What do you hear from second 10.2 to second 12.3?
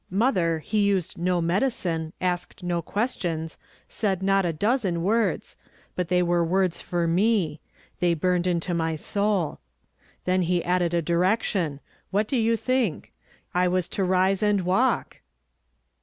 Then he added a direction. What